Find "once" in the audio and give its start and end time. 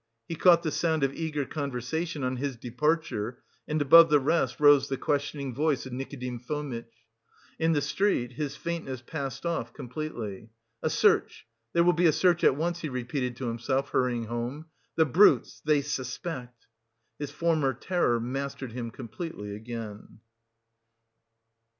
12.55-12.79